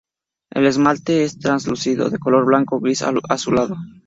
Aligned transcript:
El 0.49 0.65
esmalte 0.65 1.23
es 1.25 1.37
translúcido, 1.37 2.09
de 2.09 2.17
color 2.17 2.45
blanco 2.47 2.77
o 2.77 2.79
gris 2.79 3.03
azulado. 3.29 3.75